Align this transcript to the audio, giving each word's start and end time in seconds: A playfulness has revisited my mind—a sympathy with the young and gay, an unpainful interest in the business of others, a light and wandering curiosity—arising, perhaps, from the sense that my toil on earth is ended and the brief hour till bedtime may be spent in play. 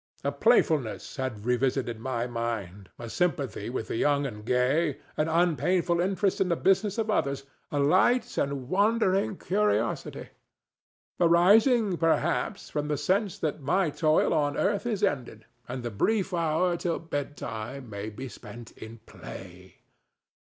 A 0.23 0.31
playfulness 0.31 1.17
has 1.17 1.33
revisited 1.33 1.99
my 1.99 2.25
mind—a 2.25 3.07
sympathy 3.07 3.69
with 3.69 3.87
the 3.87 3.97
young 3.97 4.25
and 4.25 4.43
gay, 4.43 4.97
an 5.15 5.27
unpainful 5.27 5.99
interest 5.99 6.41
in 6.41 6.49
the 6.49 6.55
business 6.55 6.97
of 6.97 7.11
others, 7.11 7.43
a 7.71 7.77
light 7.79 8.35
and 8.35 8.67
wandering 8.67 9.37
curiosity—arising, 9.37 11.97
perhaps, 11.97 12.71
from 12.71 12.87
the 12.87 12.97
sense 12.97 13.37
that 13.37 13.61
my 13.61 13.91
toil 13.91 14.33
on 14.33 14.57
earth 14.57 14.87
is 14.87 15.03
ended 15.03 15.45
and 15.67 15.83
the 15.83 15.91
brief 15.91 16.33
hour 16.33 16.75
till 16.77 16.97
bedtime 16.97 17.87
may 17.87 18.09
be 18.09 18.27
spent 18.27 18.71
in 18.71 18.97
play. 19.05 19.75